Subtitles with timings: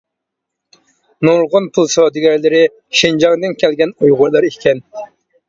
[1.29, 2.63] نۇرغۇن پۇل سودىگەرلىرى
[3.01, 4.85] شىنجاڭدىن كەلگەن ئۇيغۇرلار ئىكەن.